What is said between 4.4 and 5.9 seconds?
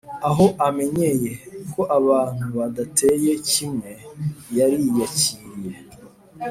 yariyakiriye,